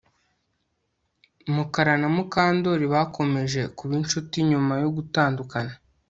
Mukara 1.55 1.93
na 2.01 2.07
Mukandoli 2.15 2.85
bakomeje 2.93 3.61
kuba 3.77 3.93
inshuti 4.01 4.37
nyuma 4.49 4.73
yo 4.83 4.89
gutandukana 4.95 5.73